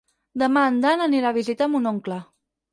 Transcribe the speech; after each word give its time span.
Demà 0.43 0.63
en 0.69 0.79
Dan 0.85 1.05
anirà 1.07 1.31
a 1.33 1.37
visitar 1.37 1.71
mon 1.77 1.95
oncle. 1.95 2.21